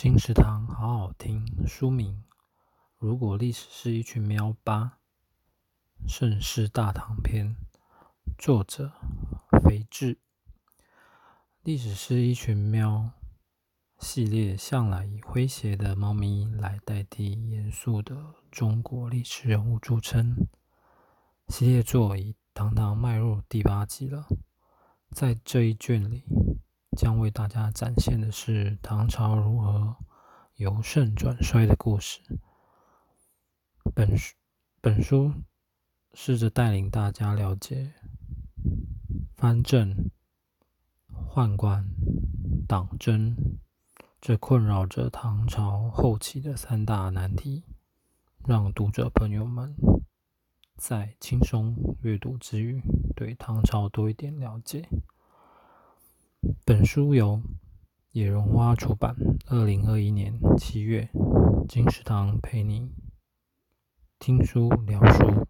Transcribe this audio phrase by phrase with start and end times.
[0.00, 1.44] 金石堂好好听。
[1.66, 2.22] 书名：
[2.98, 5.00] 如果历史是一群喵八，
[6.08, 7.56] 《盛世大唐篇》。
[8.38, 8.92] 作者：
[9.64, 10.20] 肥志。
[11.64, 13.10] 历史是一群喵
[13.98, 20.46] 系列向来以诙谐的猫咪来代替严肃的中国历史人物著称。
[21.48, 24.28] 系列作已堂堂迈入第八集了。
[25.10, 26.22] 在这一卷里，
[26.98, 29.96] 将为大家展现的是唐朝如何
[30.56, 32.20] 由盛转衰的故事。
[33.94, 34.34] 本书
[34.80, 35.32] 本书
[36.12, 37.92] 试着带领大家了解
[39.36, 40.10] 藩镇、
[41.08, 41.88] 宦官、
[42.66, 43.36] 党争
[44.20, 47.62] 这困扰着唐朝后期的三大难题，
[48.44, 49.76] 让读者朋友们
[50.76, 52.82] 在轻松阅读之余，
[53.14, 54.88] 对唐朝多一点了解。
[56.68, 57.40] 本书由
[58.12, 61.08] 野绒花出版，二零二一年七月。
[61.66, 62.90] 金石堂陪你
[64.18, 65.46] 听书聊书。